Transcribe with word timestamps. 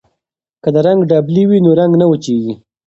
که 0.63 0.69
د 0.75 0.77
رنګ 0.87 0.99
ډبلي 1.09 1.43
وي 1.49 1.59
نو 1.65 1.71
رنګ 1.79 1.91
نه 2.01 2.05
وچیږي. 2.11 2.53